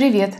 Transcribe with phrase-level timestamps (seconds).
[0.00, 0.32] Привет!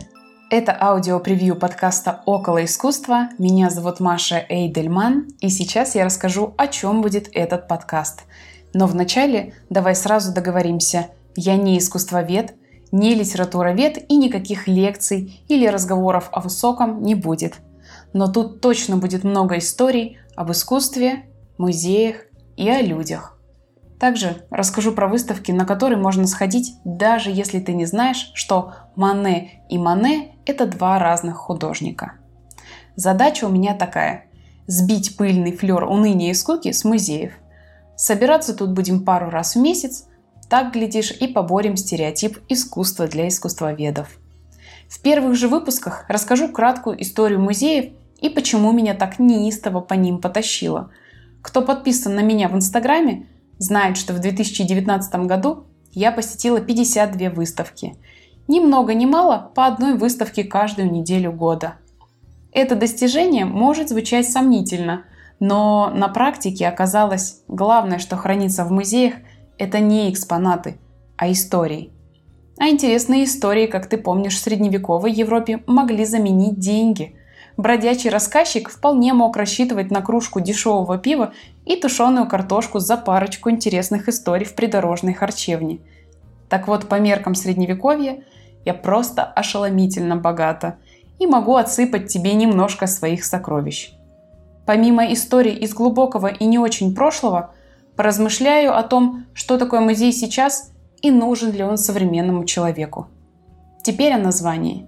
[0.49, 3.29] Это аудио-превью подкаста «Около искусства».
[3.37, 8.23] Меня зовут Маша Эйдельман, и сейчас я расскажу, о чем будет этот подкаст.
[8.73, 11.11] Но вначале давай сразу договоримся.
[11.35, 12.55] Я не искусствовед,
[12.91, 17.57] не литературовед и никаких лекций или разговоров о высоком не будет.
[18.13, 21.25] Но тут точно будет много историй об искусстве,
[21.59, 22.15] музеях
[22.57, 23.37] и о людях.
[24.01, 29.63] Также расскажу про выставки, на которые можно сходить, даже если ты не знаешь, что Мане
[29.69, 32.13] и Мане– это два разных художника.
[32.95, 34.25] Задача у меня такая–
[34.65, 37.33] сбить пыльный флер уныния и скуки с музеев.
[37.95, 40.07] Собираться тут будем пару раз в месяц,
[40.49, 44.17] так, глядишь, и поборем стереотип искусства для искусствоведов.
[44.89, 50.17] В первых же выпусках расскажу краткую историю музеев и почему меня так неистово по ним
[50.17, 50.89] потащило.
[51.43, 53.27] Кто подписан на меня в Инстаграме,
[53.61, 57.95] знает, что в 2019 году я посетила 52 выставки.
[58.47, 61.75] Ни много ни мало по одной выставке каждую неделю года.
[62.51, 65.03] Это достижение может звучать сомнительно,
[65.39, 69.13] но на практике оказалось, главное, что хранится в музеях,
[69.59, 70.77] это не экспонаты,
[71.15, 71.91] а истории.
[72.57, 77.15] А интересные истории, как ты помнишь, в средневековой Европе могли заменить деньги–
[77.57, 81.33] бродячий рассказчик вполне мог рассчитывать на кружку дешевого пива
[81.65, 85.79] и тушеную картошку за парочку интересных историй в придорожной харчевне.
[86.49, 88.23] Так вот, по меркам средневековья
[88.65, 90.77] я просто ошеломительно богата
[91.19, 93.93] и могу отсыпать тебе немножко своих сокровищ.
[94.65, 97.53] Помимо историй из глубокого и не очень прошлого,
[97.95, 103.07] поразмышляю о том, что такое музей сейчас и нужен ли он современному человеку.
[103.83, 104.87] Теперь о названии.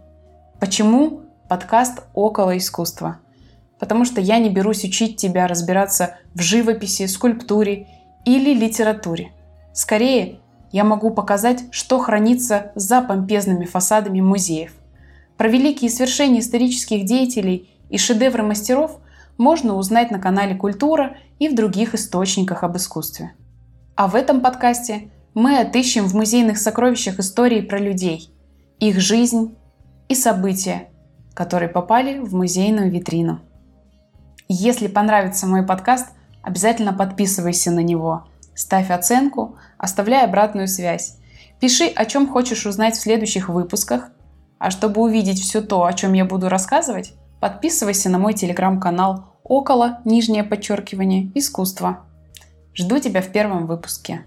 [0.59, 1.22] Почему
[1.53, 3.19] подкаст «Около искусства».
[3.77, 7.89] Потому что я не берусь учить тебя разбираться в живописи, скульптуре
[8.25, 9.33] или литературе.
[9.71, 10.39] Скорее,
[10.71, 14.71] я могу показать, что хранится за помпезными фасадами музеев.
[15.37, 18.97] Про великие свершения исторических деятелей и шедевры мастеров
[19.37, 23.33] можно узнать на канале «Культура» и в других источниках об искусстве.
[23.95, 28.33] А в этом подкасте мы отыщем в музейных сокровищах истории про людей,
[28.79, 29.55] их жизнь
[30.09, 30.87] и события,
[31.33, 33.39] которые попали в музейную витрину.
[34.47, 36.09] Если понравится мой подкаст,
[36.41, 41.17] обязательно подписывайся на него, ставь оценку, оставляй обратную связь.
[41.59, 44.09] Пиши, о чем хочешь узнать в следующих выпусках.
[44.59, 49.99] А чтобы увидеть все то, о чем я буду рассказывать, подписывайся на мой телеграм-канал около,
[50.05, 52.05] нижнее подчеркивание, искусство.
[52.73, 54.25] Жду тебя в первом выпуске.